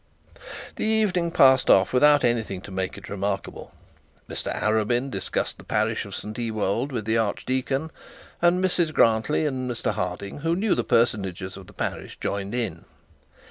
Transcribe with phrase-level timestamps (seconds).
[0.77, 3.71] The evening passed off without anything to make it remarkable.
[4.27, 7.91] Mr Arabin discussed the parish of St Ewold with the archdeacon,
[8.41, 12.85] and Mrs Grantly and Mr Harding, who knew the parsonages of the parish, joined in.